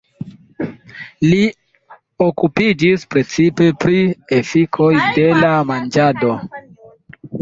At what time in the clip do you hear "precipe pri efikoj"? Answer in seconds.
3.13-4.91